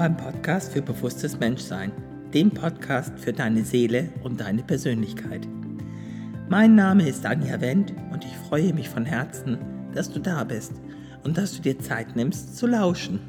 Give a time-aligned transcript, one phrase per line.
[0.00, 1.92] Beim Podcast für bewusstes Menschsein,
[2.32, 5.46] dem Podcast für deine Seele und deine Persönlichkeit.
[6.48, 9.58] Mein Name ist Anja Wendt und ich freue mich von Herzen,
[9.92, 10.72] dass du da bist
[11.22, 13.20] und dass du dir Zeit nimmst zu lauschen.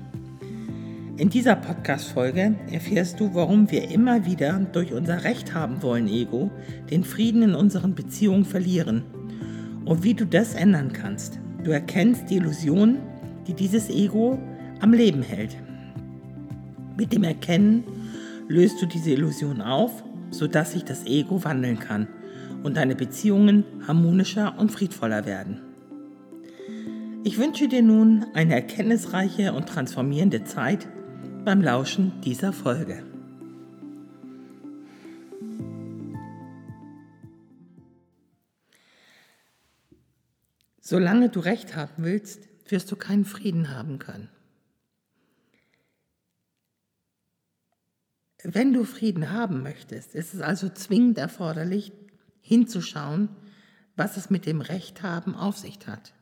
[1.18, 6.52] In dieser Podcast-Folge erfährst du, warum wir immer wieder durch unser Recht haben wollen Ego
[6.90, 9.04] den Frieden in unseren Beziehungen verlieren
[9.84, 11.38] und wie du das ändern kannst.
[11.66, 13.00] Du erkennst die Illusion,
[13.46, 14.40] die dieses Ego
[14.80, 15.58] am Leben hält.
[16.98, 17.84] Mit dem Erkennen
[18.48, 22.08] löst du diese Illusion auf, sodass sich das Ego wandeln kann
[22.64, 25.62] und deine Beziehungen harmonischer und friedvoller werden.
[27.24, 30.88] Ich wünsche dir nun eine erkenntnisreiche und transformierende Zeit
[31.46, 33.04] beim Lauschen dieser Folge.
[40.80, 44.30] Solange du Recht haben willst, wirst du keinen Frieden haben können.
[48.44, 51.92] Wenn du Frieden haben möchtest, ist es also zwingend erforderlich,
[52.42, 53.30] hinzuschauen,
[53.96, 56.14] was es mit dem Recht haben auf sich hat.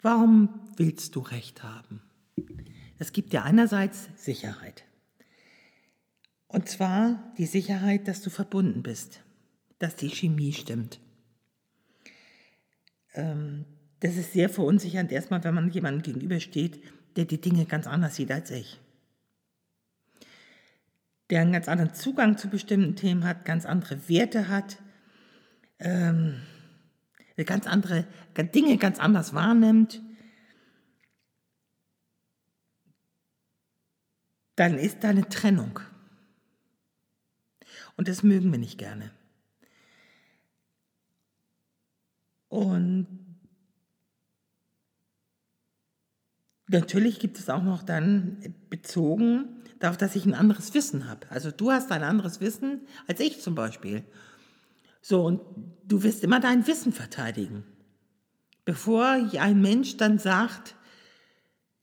[0.00, 2.02] Warum willst du Recht haben?
[2.98, 4.84] Es gibt dir einerseits Sicherheit.
[6.48, 9.22] Und zwar die Sicherheit, dass du verbunden bist,
[9.78, 11.00] dass die Chemie stimmt.
[14.02, 16.82] Das ist sehr verunsichernd, erstmal, wenn man jemandem gegenübersteht,
[17.14, 18.80] der die Dinge ganz anders sieht als ich.
[21.30, 24.78] Der einen ganz anderen Zugang zu bestimmten Themen hat, ganz andere Werte hat,
[25.78, 26.42] ähm,
[27.46, 28.04] ganz andere
[28.36, 30.02] Dinge ganz anders wahrnimmt.
[34.56, 35.78] Dann ist da eine Trennung.
[37.96, 39.12] Und das mögen wir nicht gerne.
[42.48, 43.21] Und
[46.72, 48.38] Natürlich gibt es auch noch dann
[48.70, 51.30] bezogen darauf, dass ich ein anderes Wissen habe.
[51.30, 54.04] Also du hast ein anderes Wissen als ich zum Beispiel.
[55.02, 55.40] So, und
[55.84, 57.64] du wirst immer dein Wissen verteidigen.
[58.64, 59.04] Bevor
[59.38, 60.76] ein Mensch dann sagt,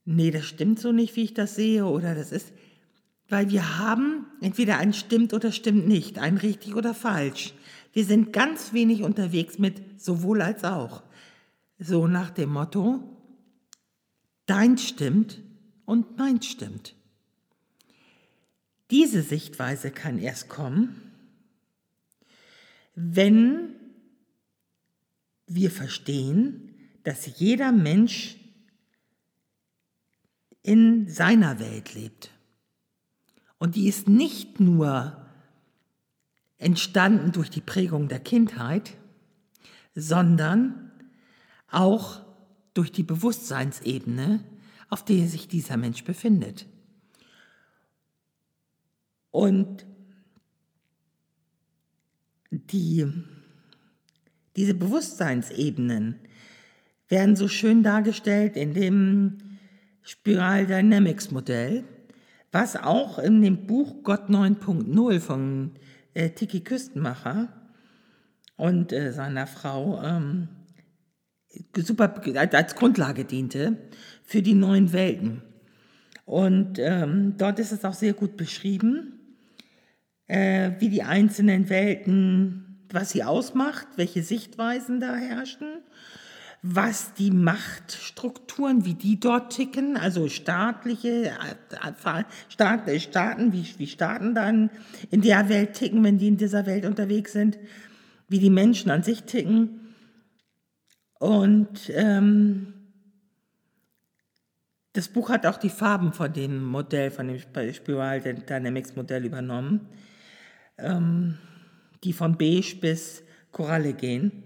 [0.06, 2.54] nee, das stimmt so nicht, wie ich das sehe, oder das ist,
[3.28, 7.54] weil wir haben entweder ein stimmt oder stimmt nicht, ein richtig oder falsch.
[7.94, 11.04] Wir sind ganz wenig unterwegs mit sowohl als auch.
[11.78, 13.19] So nach dem Motto,
[14.50, 15.44] Dein stimmt
[15.86, 16.96] und mein stimmt.
[18.90, 21.14] Diese Sichtweise kann erst kommen,
[22.96, 23.76] wenn
[25.46, 26.74] wir verstehen,
[27.04, 28.38] dass jeder Mensch
[30.64, 32.32] in seiner Welt lebt.
[33.60, 35.28] Und die ist nicht nur
[36.58, 38.98] entstanden durch die Prägung der Kindheit,
[39.94, 40.92] sondern
[41.70, 42.29] auch
[42.74, 44.44] durch die Bewusstseinsebene,
[44.90, 46.66] auf der sich dieser Mensch befindet.
[49.32, 49.86] Und
[52.52, 53.06] die,
[54.56, 56.16] diese Bewusstseinsebenen
[57.08, 59.38] werden so schön dargestellt in dem
[60.02, 61.84] Spiral Dynamics Modell,
[62.52, 65.72] was auch in dem Buch Gott 9.0 von
[66.14, 67.50] äh, Tiki Küstenmacher
[68.58, 70.48] und äh, seiner Frau ähm,
[71.76, 73.78] super als Grundlage diente
[74.24, 75.42] für die neuen Welten.
[76.26, 79.20] Und ähm, dort ist es auch sehr gut beschrieben,
[80.28, 85.68] äh, wie die einzelnen Welten, was sie ausmacht, welche Sichtweisen da herrschen,
[86.62, 93.88] was die Machtstrukturen, wie die dort ticken, also staatliche äh, Staat, äh, Staaten, wie, wie
[93.88, 94.70] Staaten dann
[95.10, 97.58] in der Welt ticken, wenn die in dieser Welt unterwegs sind,
[98.28, 99.89] wie die Menschen an sich ticken
[101.20, 102.74] und ähm,
[104.94, 107.40] das Buch hat auch die Farben von dem Modell, von dem
[107.74, 109.88] Spiral Dynamics Modell übernommen,
[110.78, 111.38] ähm,
[112.04, 114.44] die von beige bis Koralle gehen.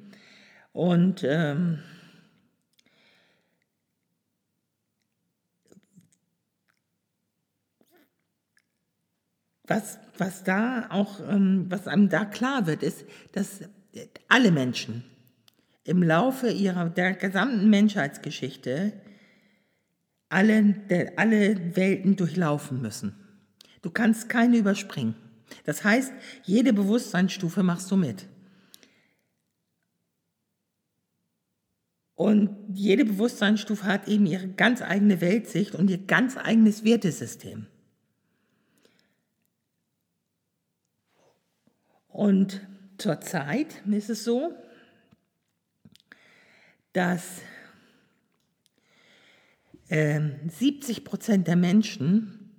[0.74, 1.80] Und ähm,
[9.66, 13.62] was, was da auch, ähm, was einem da klar wird, ist, dass
[14.28, 15.04] alle Menschen
[15.86, 18.94] im Laufe ihrer, der gesamten Menschheitsgeschichte
[20.30, 23.16] alle, der, alle Welten durchlaufen müssen.
[23.82, 25.16] Du kannst keine überspringen.
[25.66, 26.12] Das heißt,
[26.44, 28.28] jede Bewusstseinsstufe machst du mit.
[32.16, 37.68] Und jede Bewusstseinsstufe hat eben ihre ganz eigene Weltsicht und ihr ganz eigenes Wertesystem.
[42.08, 42.62] Und
[42.98, 44.54] zurzeit ist es so,
[46.94, 47.42] dass
[49.90, 52.52] äh, 70 Prozent der Menschen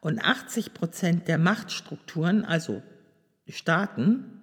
[0.00, 2.82] und 80 Prozent der Machtstrukturen, also
[3.48, 4.40] Staaten,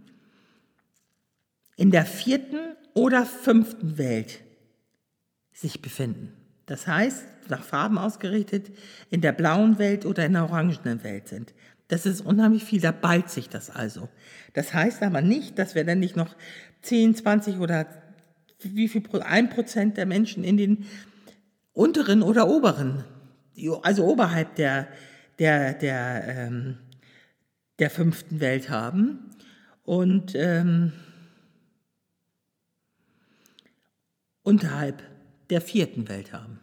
[1.75, 4.42] in der vierten oder fünften Welt
[5.51, 6.33] sich befinden.
[6.66, 8.71] Das heißt, nach Farben ausgerichtet,
[9.10, 11.54] in der blauen Welt oder in der orangenen Welt sind.
[11.88, 14.10] Das ist unheimlich viel, da ballt sich das also.
[14.54, 16.36] Das heißt aber nicht, dass wir dann nicht noch
[16.81, 17.86] 10, 20 oder
[18.60, 20.86] wie viel, ein Prozent der Menschen in den
[21.74, 23.04] unteren oder oberen,
[23.84, 24.88] also oberhalb der,
[25.40, 26.78] der, der, ähm,
[27.80, 29.31] der fünften Welt haben.
[29.84, 30.94] Und ähm,
[34.46, 35.04] unterhalb
[35.50, 36.60] der vierten Welt haben.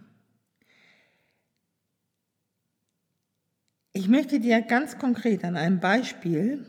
[3.92, 6.64] Ich möchte dir ganz konkret an einem Beispiel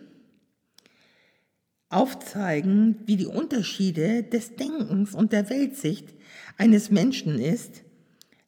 [1.93, 6.13] aufzeigen, wie die Unterschiede des Denkens und der Weltsicht
[6.57, 7.83] eines Menschen ist,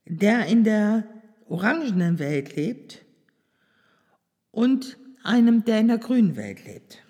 [0.06, 1.08] der in der
[1.48, 3.06] orangenen Welt lebt
[4.52, 7.04] und einem, der in der grünen Welt lebt.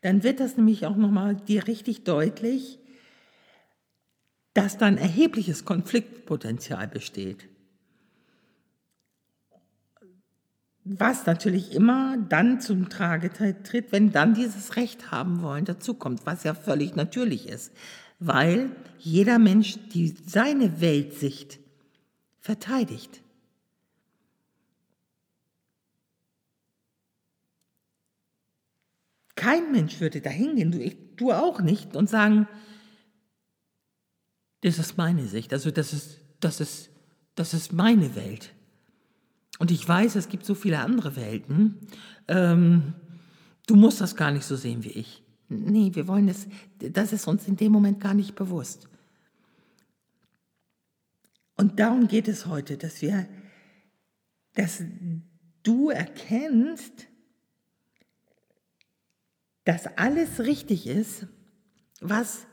[0.00, 2.78] Dann wird das nämlich auch nochmal dir richtig deutlich,
[4.54, 7.48] dass dann erhebliches Konfliktpotenzial besteht.
[10.90, 16.44] Was natürlich immer dann zum Trage tritt, wenn dann dieses Recht haben wollen dazukommt, was
[16.44, 17.72] ja völlig natürlich ist,
[18.20, 21.58] weil jeder Mensch die, seine Weltsicht
[22.40, 23.20] verteidigt.
[29.34, 32.48] Kein Mensch würde da hingehen, du, du auch nicht, und sagen,
[34.62, 36.88] das ist meine Sicht, also das ist, das ist,
[37.34, 38.54] das ist meine Welt.
[39.58, 41.78] Und ich weiß, es gibt so viele andere Welten.
[42.28, 42.94] Ähm,
[43.66, 45.22] du musst das gar nicht so sehen wie ich.
[45.48, 46.46] Nee, wir wollen es,
[46.78, 48.88] das ist uns in dem Moment gar nicht bewusst.
[51.56, 53.28] Und darum geht es heute, dass wir,
[54.54, 54.84] dass
[55.64, 57.08] du erkennst,
[59.64, 61.26] dass alles richtig ist,
[62.00, 62.46] was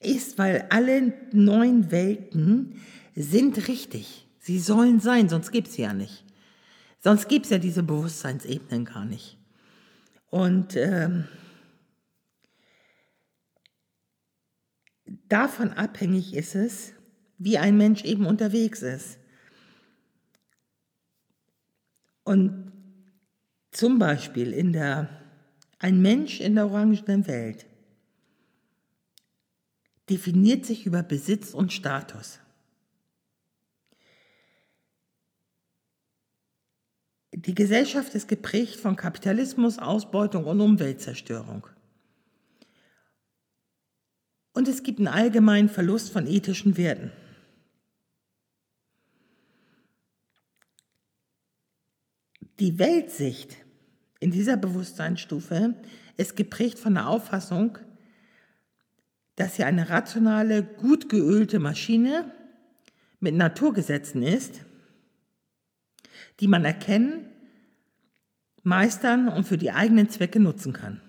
[0.00, 2.80] ist, weil alle neun Welten
[3.14, 4.27] sind richtig.
[4.48, 6.24] Sie sollen sein, sonst gibt es ja nicht.
[7.00, 9.36] Sonst gibt es ja diese Bewusstseinsebenen gar nicht.
[10.30, 11.28] Und ähm,
[15.28, 16.94] davon abhängig ist es,
[17.36, 19.18] wie ein Mensch eben unterwegs ist.
[22.24, 22.72] Und
[23.70, 25.10] zum Beispiel in der,
[25.78, 27.66] ein Mensch in der orangenen Welt
[30.08, 32.40] definiert sich über Besitz und Status.
[37.40, 41.68] Die Gesellschaft ist geprägt von Kapitalismus, Ausbeutung und Umweltzerstörung.
[44.54, 47.12] Und es gibt einen allgemeinen Verlust von ethischen Werten.
[52.58, 53.56] Die Weltsicht
[54.18, 55.74] in dieser Bewusstseinsstufe
[56.16, 57.78] ist geprägt von der Auffassung,
[59.36, 62.32] dass sie eine rationale, gut geölte Maschine
[63.20, 64.62] mit Naturgesetzen ist,
[66.40, 67.26] die man erkennen,
[68.62, 71.00] meistern und für die eigenen Zwecke nutzen kann.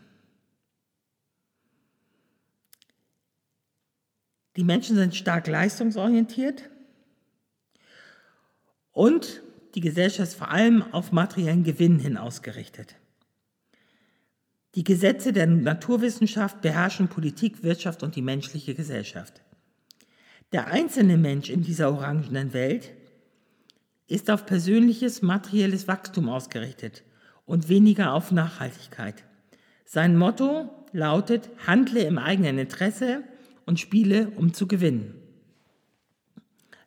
[4.55, 6.69] Die Menschen sind stark leistungsorientiert
[8.91, 9.41] und
[9.75, 12.95] die Gesellschaft ist vor allem auf materiellen Gewinn hin ausgerichtet.
[14.75, 19.41] Die Gesetze der Naturwissenschaft beherrschen Politik, Wirtschaft und die menschliche Gesellschaft.
[20.51, 22.91] Der einzelne Mensch in dieser orangenen Welt
[24.09, 27.03] ist auf persönliches materielles Wachstum ausgerichtet
[27.45, 29.23] und weniger auf Nachhaltigkeit.
[29.85, 33.23] Sein Motto lautet, handle im eigenen Interesse
[33.65, 35.15] und spiele, um zu gewinnen.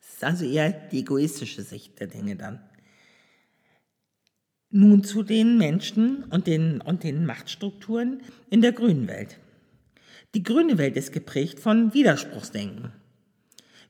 [0.00, 2.60] Das ist also eher die egoistische Sicht der Dinge dann.
[4.70, 9.38] Nun zu den Menschen und den, und den Machtstrukturen in der grünen Welt.
[10.34, 12.90] Die grüne Welt ist geprägt von Widerspruchsdenken,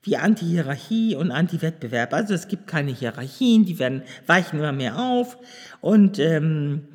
[0.02, 2.12] wie Anti-Hierarchie und Anti-Wettbewerb.
[2.12, 5.38] Also es gibt keine Hierarchien, die werden, weichen immer mehr auf
[5.80, 6.88] und ähm,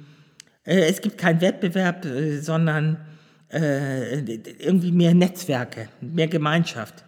[0.64, 3.06] äh, es gibt keinen Wettbewerb, äh, sondern
[3.50, 7.06] äh, irgendwie mehr Netzwerke, mehr Gemeinschaft.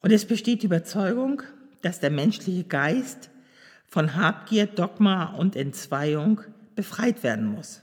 [0.00, 1.42] Und es besteht die Überzeugung,
[1.82, 3.30] dass der menschliche Geist
[3.86, 6.42] von Habgier, Dogma und Entzweiung
[6.74, 7.82] befreit werden muss.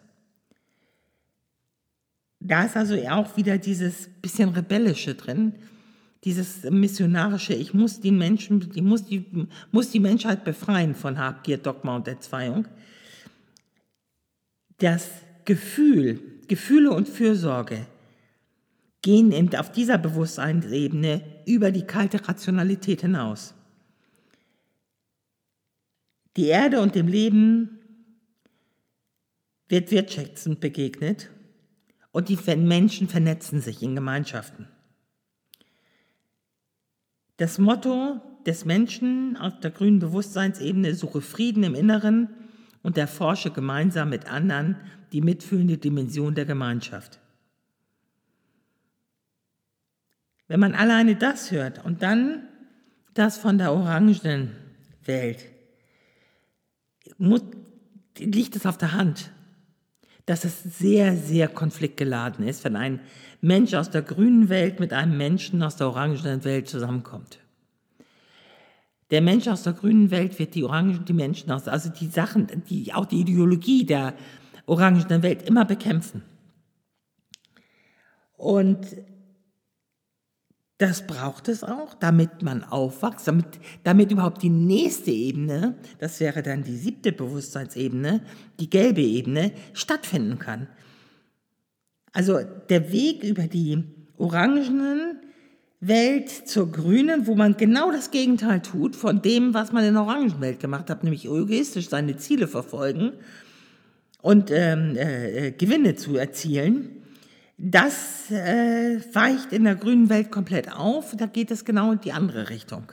[2.48, 5.56] Da ist also auch wieder dieses bisschen rebellische drin,
[6.24, 11.58] dieses missionarische, ich muss die Menschen, ich muss die, muss die Menschheit befreien von Habgier,
[11.58, 12.68] Dogma und Entzweiung.
[14.78, 15.10] Das
[15.46, 17.88] Gefühl, Gefühle und Fürsorge
[19.02, 23.56] gehen eben auf dieser Bewusstseinsebene über die kalte Rationalität hinaus.
[26.38, 27.80] Die Erde und dem Leben
[29.68, 31.30] wird wertschätzend begegnet
[32.16, 34.70] und die Menschen vernetzen sich in Gemeinschaften.
[37.36, 42.30] Das Motto des Menschen auf der grünen Bewusstseinsebene suche Frieden im Inneren
[42.84, 44.78] und erforsche gemeinsam mit anderen
[45.12, 47.20] die mitfühlende Dimension der Gemeinschaft.
[50.48, 52.48] Wenn man alleine das hört und dann
[53.14, 54.56] das von der orangenen
[55.04, 55.52] Welt,
[58.18, 59.35] liegt es auf der Hand,
[60.25, 63.00] dass es sehr, sehr konfliktgeladen ist, wenn ein
[63.41, 67.39] Mensch aus der grünen Welt mit einem Menschen aus der orangenen Welt zusammenkommt.
[69.12, 72.48] Der Mensch aus der grünen Welt wird die Orangen, die Menschen aus, also die Sachen,
[72.70, 74.15] die, auch die Ideologie der
[74.65, 76.24] orangenen Welt immer bekämpfen.
[78.36, 78.79] Und
[80.77, 83.46] das braucht es auch, damit man aufwächst, damit,
[83.84, 88.22] damit überhaupt die nächste Ebene, das wäre dann die siebte Bewusstseinsebene,
[88.60, 90.67] die gelbe Ebene, stattfinden kann.
[92.12, 92.39] Also
[92.70, 93.84] der Weg über die
[94.17, 95.20] orangenen
[95.79, 100.03] Welt zur grünen, wo man genau das Gegenteil tut von dem, was man in der
[100.03, 103.13] Orangenwelt gemacht hat, nämlich egoistisch seine Ziele verfolgen
[104.22, 107.05] und ähm, äh, Gewinne zu erzielen
[107.58, 111.16] das äh, weicht in der grünen Welt komplett auf.
[111.16, 112.92] Da geht es genau in die andere Richtung.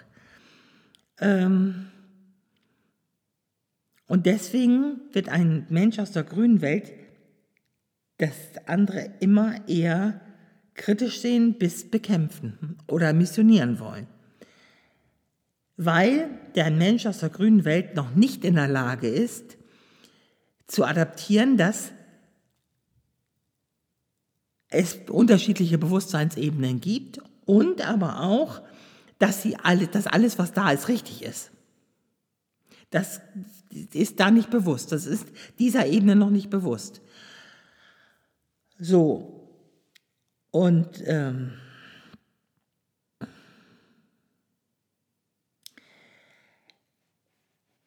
[1.21, 1.87] Ähm
[4.07, 6.93] und deswegen wird ein Mensch aus der grünen Welt
[8.19, 10.21] das andere immer eher
[10.75, 14.07] kritisch sehen bis bekämpfen oder missionieren wollen.
[15.77, 19.57] Weil der Mensch aus der grünen Welt noch nicht in der Lage ist,
[20.67, 21.91] zu adaptieren, dass
[24.73, 28.63] es unterschiedliche Bewusstseinsebenen gibt und aber auch,
[29.19, 31.51] dass, sie alle, dass alles, was da ist, richtig ist.
[32.91, 33.21] Das
[33.93, 34.93] ist da nicht bewusst.
[34.93, 35.27] Das ist
[35.59, 37.01] dieser Ebene noch nicht bewusst.
[38.79, 39.49] So.
[40.51, 41.53] Und ähm,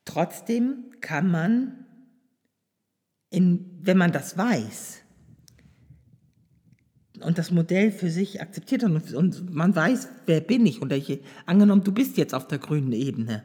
[0.05, 1.85] trotzdem kann man,
[3.29, 5.04] in, wenn man das weiß,
[7.21, 10.89] und das Modell für sich akzeptiert hat und, und man weiß, wer bin ich und
[10.89, 13.43] welche, angenommen, du bist jetzt auf der grünen Ebene,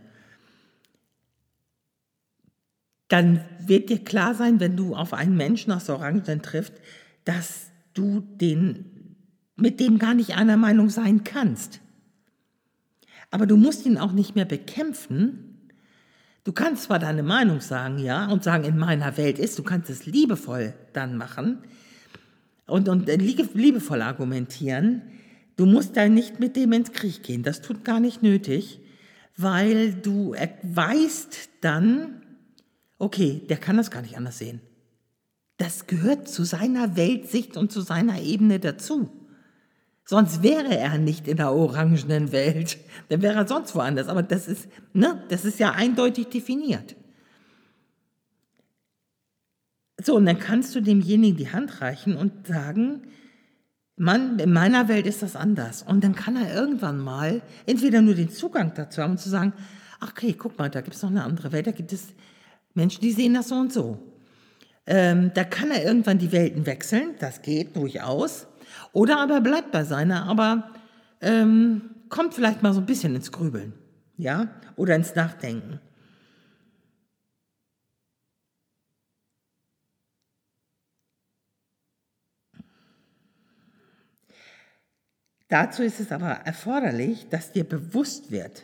[3.08, 6.74] dann wird dir klar sein, wenn du auf einen Menschen aus Orangen triffst,
[7.24, 9.16] dass du den,
[9.56, 11.80] mit dem gar nicht einer Meinung sein kannst.
[13.30, 15.70] Aber du musst ihn auch nicht mehr bekämpfen.
[16.44, 19.90] Du kannst zwar deine Meinung sagen, ja, und sagen, in meiner Welt ist, du kannst
[19.90, 21.58] es liebevoll dann machen,
[22.70, 25.02] und, und liebevoll argumentieren.
[25.56, 27.42] Du musst da nicht mit dem ins Krieg gehen.
[27.42, 28.80] Das tut gar nicht nötig,
[29.36, 32.22] weil du weißt dann,
[32.98, 34.60] okay, der kann das gar nicht anders sehen.
[35.56, 39.10] Das gehört zu seiner Weltsicht und zu seiner Ebene dazu.
[40.04, 42.78] Sonst wäre er nicht in der orangenen Welt.
[43.10, 44.08] Dann wäre er sonst woanders.
[44.08, 46.96] Aber das ist, ne, das ist ja eindeutig definiert.
[50.02, 53.02] So, und dann kannst du demjenigen die Hand reichen und sagen,
[53.96, 55.82] Mann, in meiner Welt ist das anders.
[55.82, 59.52] Und dann kann er irgendwann mal entweder nur den Zugang dazu haben und zu sagen,
[60.00, 62.08] ach okay, guck mal, da gibt es noch eine andere Welt, da gibt es
[62.72, 63.98] Menschen, die sehen das so und so.
[64.86, 68.46] Ähm, da kann er irgendwann die Welten wechseln, das geht durchaus.
[68.92, 70.70] Oder aber bleibt bei seiner, aber
[71.20, 73.74] ähm, kommt vielleicht mal so ein bisschen ins Grübeln,
[74.16, 75.80] ja, oder ins Nachdenken.
[85.50, 88.62] Dazu ist es aber erforderlich, dass dir bewusst wird,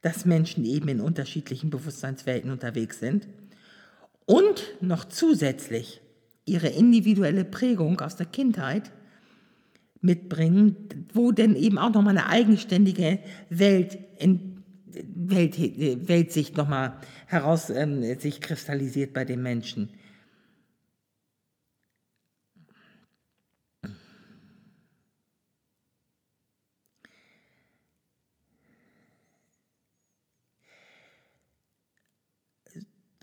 [0.00, 3.28] dass Menschen eben in unterschiedlichen Bewusstseinswelten unterwegs sind
[4.24, 6.00] und noch zusätzlich
[6.46, 8.90] ihre individuelle Prägung aus der Kindheit
[10.00, 10.76] mitbringen,
[11.12, 13.18] wo denn eben auch nochmal eine eigenständige
[13.50, 14.62] Welt in
[15.14, 15.58] Welt,
[16.08, 19.90] Weltsicht nochmal heraus ähm, sich kristallisiert bei den Menschen.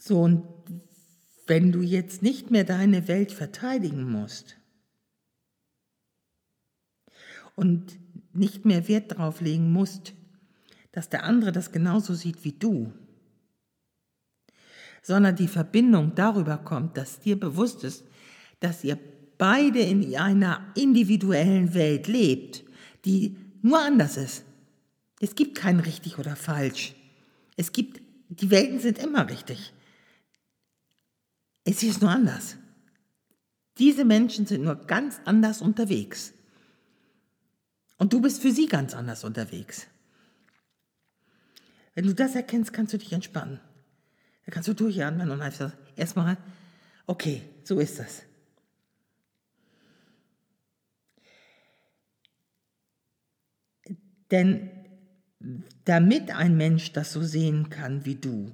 [0.06, 0.44] So, und
[1.48, 4.58] wenn du jetzt nicht mehr deine Welt verteidigen musst
[7.56, 7.98] und
[8.34, 10.12] nicht mehr Wert darauf legen musst,
[10.92, 12.92] dass der andere das genauso sieht wie du,
[15.02, 18.04] sondern die Verbindung darüber kommt, dass dir bewusst ist,
[18.60, 19.00] dass ihr
[19.38, 22.66] beide in einer individuellen Welt lebt,
[23.06, 24.44] die nur anders ist.
[25.22, 26.94] Es gibt kein richtig oder falsch.
[27.56, 29.72] Es gibt, die Welten sind immer richtig.
[31.64, 32.58] Es ist nur anders.
[33.78, 36.34] Diese Menschen sind nur ganz anders unterwegs.
[37.98, 39.88] Und du bist für sie ganz anders unterwegs.
[41.96, 43.60] Wenn du das erkennst, kannst du dich entspannen.
[44.46, 46.38] Da kannst du durchatmen und einfach erstmal,
[47.08, 48.24] okay, so ist das.
[54.32, 54.70] Denn
[55.86, 58.52] damit ein Mensch das so sehen kann wie du,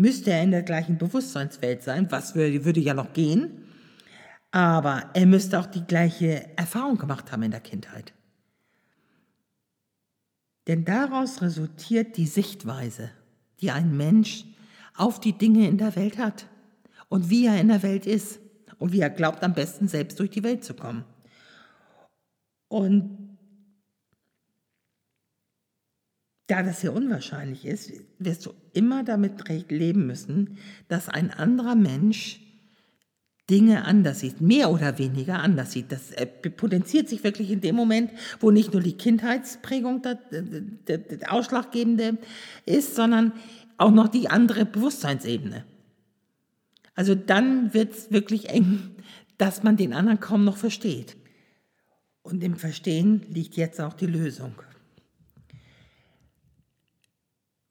[0.00, 3.64] müsste er in der gleichen Bewusstseinswelt sein, was würde ja noch gehen,
[4.50, 8.14] aber er müsste auch die gleiche Erfahrung gemacht haben in der Kindheit.
[10.66, 13.10] Denn daraus resultiert die Sichtweise,
[13.60, 14.46] die ein Mensch
[14.94, 16.46] auf die Dinge in der Welt hat
[17.08, 18.40] und wie er in der Welt ist
[18.78, 21.04] und wie er glaubt, am besten selbst durch die Welt zu kommen.
[22.68, 23.36] Und
[26.46, 30.58] da das hier unwahrscheinlich ist, wirst du immer damit leben müssen,
[30.88, 32.40] dass ein anderer Mensch
[33.50, 35.90] Dinge anders sieht, mehr oder weniger anders sieht.
[35.90, 40.98] Das äh, potenziert sich wirklich in dem Moment, wo nicht nur die Kindheitsprägung der, der,
[40.98, 42.18] der ausschlaggebende
[42.64, 43.32] ist, sondern
[43.76, 45.64] auch noch die andere Bewusstseinsebene.
[46.94, 48.90] Also dann wird es wirklich eng,
[49.36, 51.16] dass man den anderen kaum noch versteht.
[52.22, 54.52] Und im Verstehen liegt jetzt auch die Lösung.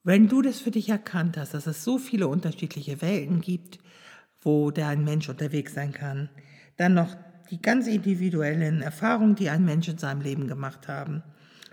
[0.02, 3.78] Wenn du das für dich erkannt hast, dass es so viele unterschiedliche Welten gibt,
[4.40, 6.30] wo der ein Mensch unterwegs sein kann.
[6.76, 7.16] Dann noch
[7.50, 11.22] die ganz individuellen Erfahrungen, die ein Mensch in seinem Leben gemacht haben,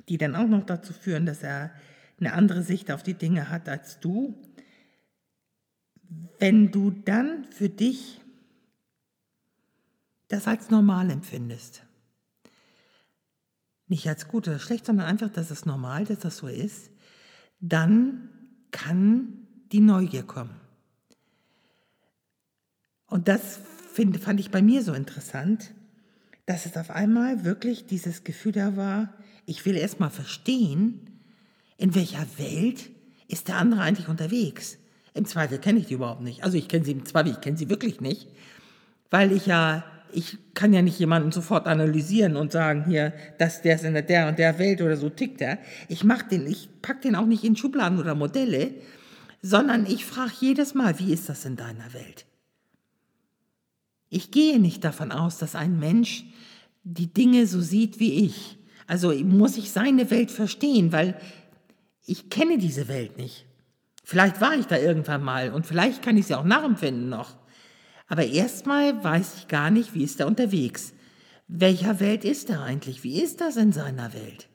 [0.09, 1.71] die dann auch noch dazu führen, dass er
[2.19, 4.41] eine andere Sicht auf die Dinge hat als du.
[6.39, 8.21] Wenn du dann für dich
[10.27, 11.83] das als normal empfindest,
[13.87, 16.89] nicht als gut oder schlecht, sondern einfach, dass es normal, dass das so ist,
[17.59, 18.29] dann
[18.71, 20.55] kann die Neugier kommen.
[23.07, 23.59] Und das
[23.93, 25.73] find, fand ich bei mir so interessant,
[26.45, 29.13] dass es auf einmal wirklich dieses Gefühl da war,
[29.45, 31.21] ich will erst mal verstehen,
[31.77, 32.89] in welcher Welt
[33.27, 34.77] ist der andere eigentlich unterwegs.
[35.13, 36.43] Im Zweifel kenne ich die überhaupt nicht.
[36.43, 38.27] Also ich kenne sie im Zweifel, ich kenne sie wirklich nicht,
[39.09, 43.75] weil ich ja, ich kann ja nicht jemanden sofort analysieren und sagen, hier, dass der
[43.75, 45.57] ist in der und der Welt oder so tickt er.
[45.87, 48.71] Ich mach den, ich pack den auch nicht in Schubladen oder Modelle,
[49.41, 52.25] sondern ich frage jedes Mal, wie ist das in deiner Welt?
[54.09, 56.25] Ich gehe nicht davon aus, dass ein Mensch
[56.83, 58.57] die Dinge so sieht wie ich.
[58.87, 61.19] Also muss ich seine Welt verstehen, weil
[62.05, 63.45] ich kenne diese Welt nicht.
[64.03, 67.35] Vielleicht war ich da irgendwann mal und vielleicht kann ich sie auch nachempfinden noch.
[68.07, 70.93] Aber erstmal weiß ich gar nicht, wie ist er unterwegs.
[71.47, 73.03] Welcher Welt ist er eigentlich?
[73.03, 74.49] Wie ist das in seiner Welt?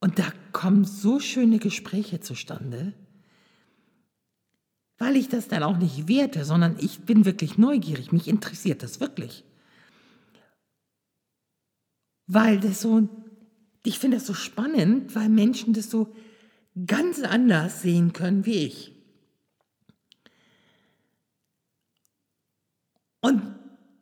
[0.00, 2.94] Und da kommen so schöne Gespräche zustande
[5.00, 9.00] weil ich das dann auch nicht werte, sondern ich bin wirklich neugierig, mich interessiert das
[9.00, 9.44] wirklich.
[12.26, 13.08] Weil das so,
[13.82, 16.14] ich finde das so spannend, weil Menschen das so
[16.86, 18.94] ganz anders sehen können wie ich.
[23.20, 23.54] Und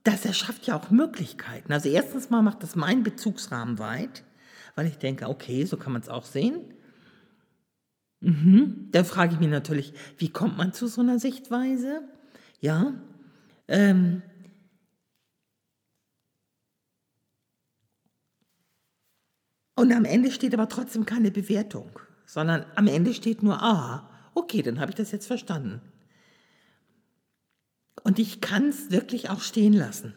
[0.05, 1.73] das erschafft ja auch Möglichkeiten.
[1.73, 4.25] Also erstens mal macht das meinen Bezugsrahmen weit,
[4.75, 6.61] weil ich denke, okay, so kann man es auch sehen.
[8.21, 8.89] Mhm.
[8.93, 12.03] Da frage ich mich natürlich, wie kommt man zu so einer Sichtweise?
[12.61, 12.95] Ja.
[13.69, 14.23] Ähm,
[19.77, 24.61] und am Ende steht aber trotzdem keine Bewertung, sondern am Ende steht nur, ah, okay,
[24.61, 25.81] dann habe ich das jetzt verstanden.
[28.05, 30.15] Und ich kann es wirklich auch stehen lassen.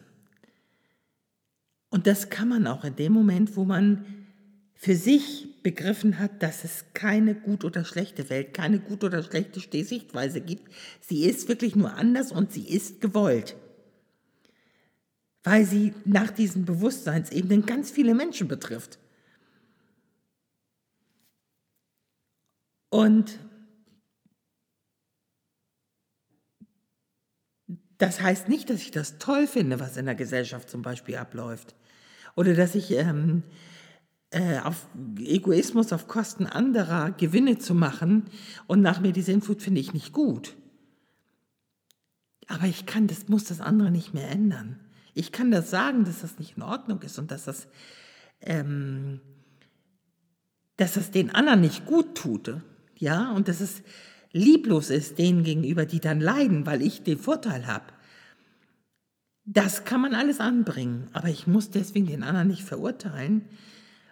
[1.88, 4.04] Und das kann man auch in dem Moment, wo man
[4.74, 9.60] für sich begriffen hat, dass es keine gut oder schlechte Welt, keine gut oder schlechte
[9.82, 10.70] Sichtweise gibt.
[11.00, 13.56] Sie ist wirklich nur anders und sie ist gewollt.
[15.44, 18.98] Weil sie nach diesen Bewusstseinsebenen ganz viele Menschen betrifft.
[22.92, 23.38] Und
[27.96, 31.74] das heißt nicht, dass ich das toll finde, was in der Gesellschaft zum Beispiel abläuft.
[32.36, 33.44] Oder dass ich ähm,
[34.28, 34.86] äh, auf
[35.18, 38.24] Egoismus auf Kosten anderer Gewinne zu machen
[38.66, 40.54] und nach mir die Sinnflut finde ich nicht gut.
[42.46, 44.78] Aber ich kann, das muss das andere nicht mehr ändern.
[45.14, 47.68] Ich kann das sagen, dass das nicht in Ordnung ist und dass das,
[48.42, 49.22] ähm,
[50.76, 52.60] dass das den anderen nicht gut tut.
[53.02, 53.82] Ja, und dass es
[54.30, 57.86] lieblos ist denen gegenüber, die dann leiden, weil ich den Vorteil habe.
[59.44, 63.42] Das kann man alles anbringen, aber ich muss deswegen den anderen nicht verurteilen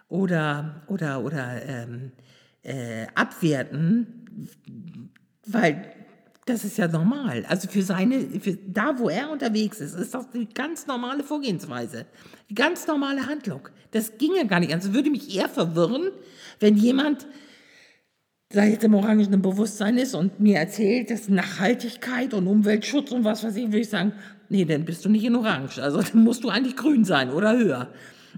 [0.09, 2.11] oder, oder, oder ähm,
[2.64, 4.26] äh, abwerten,
[5.46, 5.92] weil
[6.46, 7.44] das ist ja normal.
[7.46, 12.07] Also für seine, für da wo er unterwegs ist, ist das die ganz normale Vorgehensweise,
[12.48, 13.68] die ganz normale Handlung.
[13.92, 14.74] Das ginge gar nicht.
[14.74, 16.11] Also würde mich eher verwirren,
[16.59, 17.29] wenn jemand
[18.52, 23.44] sei jetzt im orangenen Bewusstsein ist und mir erzählt, dass Nachhaltigkeit und Umweltschutz und was
[23.44, 24.12] weiß ich, würde ich sagen,
[24.48, 25.78] nee, dann bist du nicht in Orange.
[25.80, 27.92] Also dann musst du eigentlich grün sein oder höher.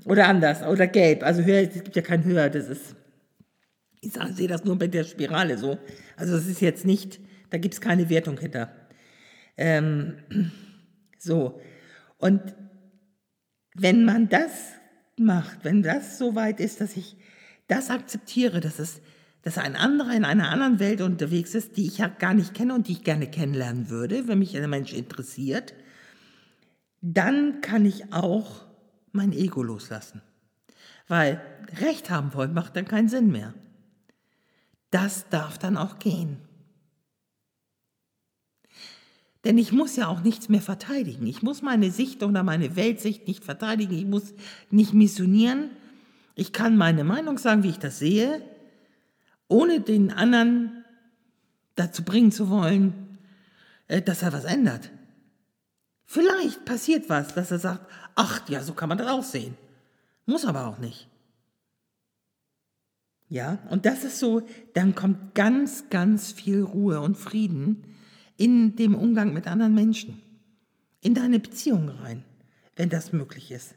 [0.05, 0.63] Oder anders.
[0.63, 1.23] Oder gelb.
[1.23, 2.95] Also höher, es gibt ja kein höher, das ist.
[4.01, 5.79] Ich sehe das nur bei der Spirale so.
[6.17, 7.21] Also es ist jetzt nicht,
[7.51, 8.71] da gibt es keine Wertung hinter.
[9.57, 10.17] Ähm,
[11.19, 11.61] so.
[12.19, 12.41] Und
[13.75, 14.51] wenn man das
[15.17, 17.17] macht, wenn das so weit ist, dass ich
[17.69, 19.01] das akzeptiere, dass es
[19.43, 22.75] dass ein anderer in einer anderen Welt unterwegs ist, die ich ja gar nicht kenne
[22.75, 25.75] und die ich gerne kennenlernen würde, wenn mich ein Mensch interessiert,
[27.01, 28.65] dann kann ich auch
[29.11, 30.23] mein Ego loslassen.
[31.09, 31.41] Weil
[31.81, 33.53] Recht haben wollen macht dann keinen Sinn mehr.
[34.91, 36.37] Das darf dann auch gehen.
[39.45, 41.27] Denn ich muss ja auch nichts mehr verteidigen.
[41.27, 43.95] Ich muss meine Sicht oder meine Weltsicht nicht verteidigen.
[43.95, 44.35] Ich muss
[44.71, 45.71] nicht missionieren.
[46.37, 48.41] Ich kann meine Meinung sagen, wie ich das sehe
[49.53, 50.85] ohne den anderen
[51.77, 53.19] dazu bringen zu wollen,
[53.89, 54.91] äh, dass er was ändert.
[56.05, 59.57] Vielleicht passiert was, dass er sagt, ach ja, so kann man das auch sehen.
[60.27, 61.09] Muss aber auch nicht.
[63.29, 64.43] Ja, und das ist so,
[64.75, 67.85] dann kommt ganz, ganz viel Ruhe und Frieden
[68.37, 70.21] in dem Umgang mit anderen Menschen,
[71.01, 72.25] in deine Beziehung rein,
[72.77, 73.75] wenn das möglich ist.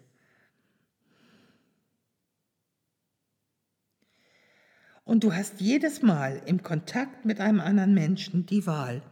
[5.05, 9.03] Und du hast jedes Mal im Kontakt mit einem anderen Menschen die Wahl.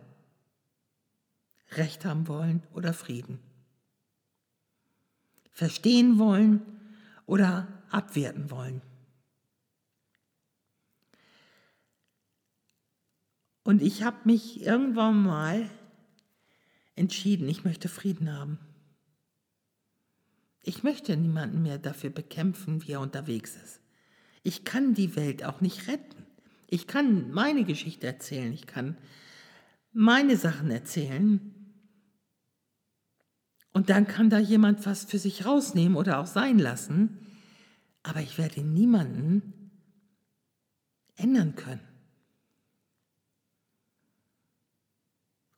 [1.71, 3.39] Recht haben wollen oder Frieden.
[5.51, 6.61] Verstehen wollen
[7.27, 8.81] oder abwerten wollen.
[13.63, 15.69] Und ich habe mich irgendwann mal
[16.95, 18.57] entschieden, ich möchte Frieden haben.
[20.63, 23.82] Ich möchte niemanden mehr dafür bekämpfen, wie er unterwegs ist.
[24.43, 26.25] Ich kann die Welt auch nicht retten.
[26.67, 28.97] Ich kann meine Geschichte erzählen, ich kann
[29.93, 31.53] meine Sachen erzählen.
[33.71, 37.25] Und dann kann da jemand was für sich rausnehmen oder auch sein lassen.
[38.03, 39.71] Aber ich werde niemanden
[41.15, 41.87] ändern können.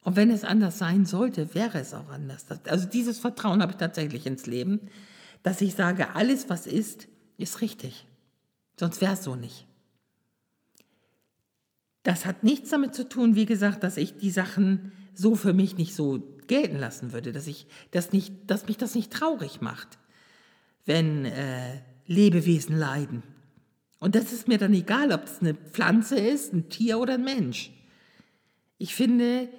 [0.02, 2.46] Und wenn es anders sein sollte, wäre es auch anders.
[2.68, 4.82] Also dieses Vertrauen habe ich tatsächlich ins Leben,
[5.42, 8.06] dass ich sage, alles, was ist, ist richtig.
[8.78, 9.66] Sonst wäre es so nicht.
[12.04, 15.78] Das hat nichts damit zu tun, wie gesagt, dass ich die Sachen so für mich
[15.78, 19.98] nicht so gelten lassen würde, dass, ich das nicht, dass mich das nicht traurig macht,
[20.86, 23.24] wenn äh, Lebewesen leiden.
[24.00, 27.24] Und das ist mir dann egal, ob es eine Pflanze ist, ein Tier oder ein
[27.24, 27.72] Mensch.
[28.78, 29.50] Ich finde,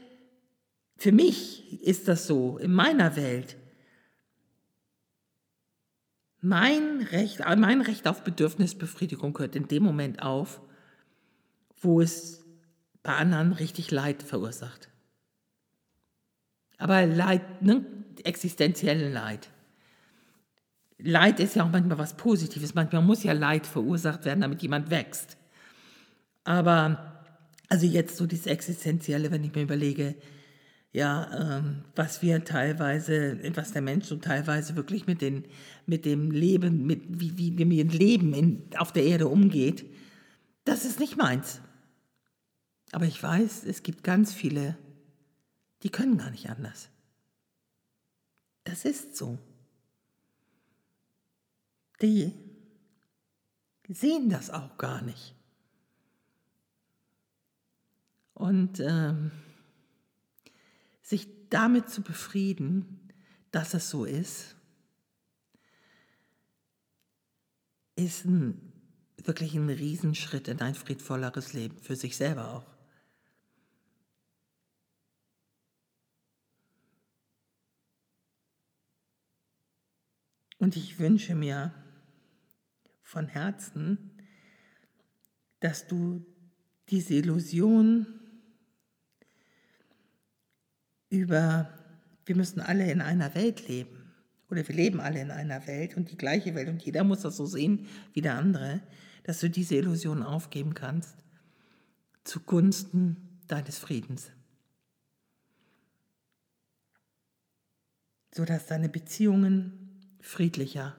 [0.96, 3.56] für mich ist das so, in meiner Welt,
[6.40, 10.60] mein Recht, äh, mein Recht auf Bedürfnisbefriedigung hört in dem Moment auf,
[11.80, 12.44] wo es
[13.02, 14.88] bei anderen richtig Leid verursacht.
[16.78, 17.84] Aber Leid, ne,
[18.24, 19.48] existenziellen Leid.
[20.98, 22.74] Leid ist ja auch manchmal was Positives.
[22.74, 25.36] Manchmal muss ja Leid verursacht werden, damit jemand wächst.
[26.44, 27.22] Aber,
[27.68, 30.14] also jetzt so dieses Existenzielle, wenn ich mir überlege,
[30.96, 35.44] ja, ähm, was wir teilweise, was der Mensch so teilweise wirklich mit, den,
[35.84, 39.84] mit dem Leben, mit, wie, wir mit dem Leben in, auf der Erde umgeht,
[40.64, 41.60] das ist nicht meins.
[42.92, 44.78] Aber ich weiß, es gibt ganz viele,
[45.82, 46.88] die können gar nicht anders.
[48.64, 49.36] Das ist so.
[52.00, 52.32] Die
[53.86, 55.34] sehen das auch gar nicht.
[58.32, 59.30] Und ähm,
[61.50, 63.12] damit zu befrieden,
[63.50, 64.56] dass es so ist,
[67.96, 68.72] ist ein,
[69.24, 72.76] wirklich ein Riesenschritt in ein friedvolleres Leben, für sich selber auch.
[80.58, 81.74] Und ich wünsche mir
[83.02, 84.10] von Herzen,
[85.60, 86.24] dass du
[86.88, 88.06] diese Illusion
[91.08, 91.70] über,
[92.24, 94.12] wir müssen alle in einer Welt leben.
[94.50, 97.36] Oder wir leben alle in einer Welt und die gleiche Welt und jeder muss das
[97.36, 98.80] so sehen wie der andere,
[99.24, 101.16] dass du diese Illusion aufgeben kannst
[102.26, 104.30] zugunsten deines Friedens,
[108.34, 110.96] sodass deine Beziehungen friedlicher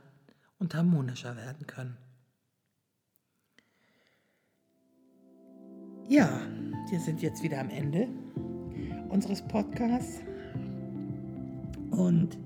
[0.57, 1.97] und harmonischer werden können.
[6.09, 6.41] Ja,
[6.89, 8.07] wir sind jetzt wieder am Ende
[9.09, 10.21] unseres Podcasts
[11.91, 12.37] und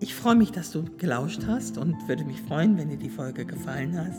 [0.00, 3.46] ich freue mich, dass du gelauscht hast und würde mich freuen, wenn dir die Folge
[3.46, 4.12] gefallen hat,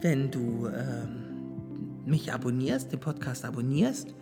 [0.00, 4.14] wenn du ähm, mich abonnierst, den Podcast abonnierst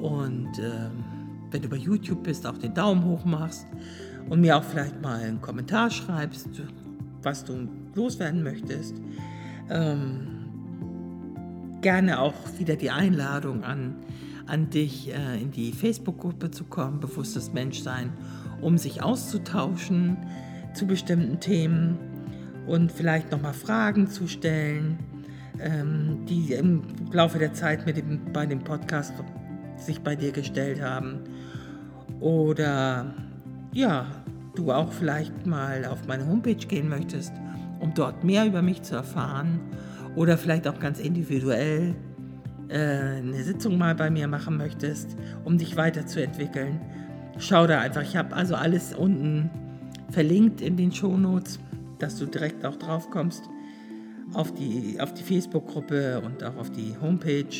[0.00, 1.04] und ähm,
[1.50, 3.66] wenn du bei YouTube bist, auch den Daumen hoch machst
[4.28, 6.48] und mir auch vielleicht mal einen Kommentar schreibst,
[7.22, 8.94] was du loswerden möchtest.
[9.68, 10.26] Ähm,
[11.80, 13.96] gerne auch wieder die Einladung an,
[14.46, 18.12] an dich, äh, in die Facebook-Gruppe zu kommen, bewusstes Menschsein,
[18.60, 20.16] um sich auszutauschen
[20.74, 21.98] zu bestimmten Themen
[22.66, 24.98] und vielleicht nochmal Fragen zu stellen,
[25.60, 29.12] ähm, die im Laufe der Zeit mit dem, bei dem Podcast
[29.76, 31.20] sich bei dir gestellt haben.
[32.20, 33.14] Oder
[33.72, 34.06] ja,
[34.54, 37.32] du auch vielleicht mal auf meine Homepage gehen möchtest,
[37.80, 39.60] um dort mehr über mich zu erfahren
[40.16, 41.94] oder vielleicht auch ganz individuell
[42.74, 46.80] äh, eine Sitzung mal bei mir machen möchtest, um dich weiterzuentwickeln,
[47.38, 48.02] schau da einfach.
[48.02, 49.48] Ich habe also alles unten
[50.10, 51.60] verlinkt in den Shownotes,
[52.00, 53.48] dass du direkt auch drauf kommst
[54.32, 57.54] auf die, auf die Facebook-Gruppe und auch auf die Homepage.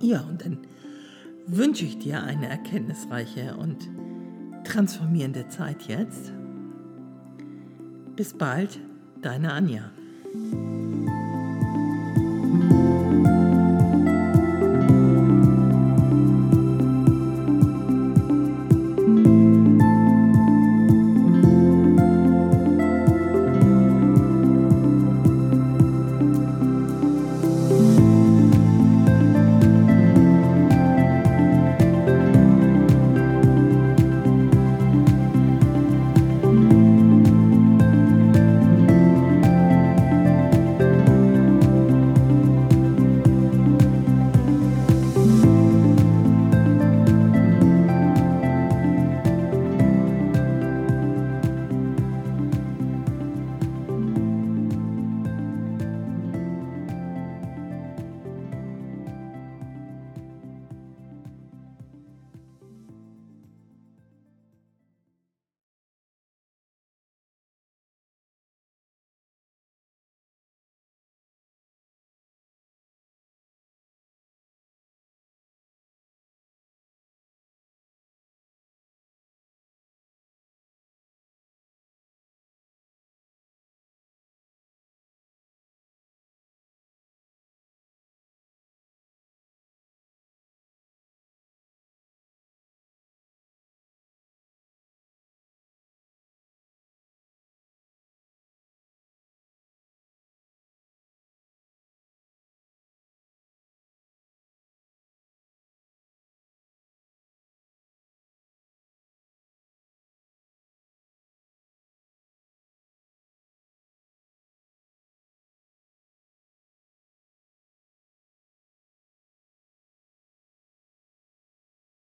[0.00, 0.58] Ja, und dann
[1.46, 3.88] wünsche ich dir eine erkenntnisreiche und
[4.64, 6.32] transformierende Zeit jetzt.
[8.16, 8.80] Bis bald,
[9.20, 9.90] deine Anja.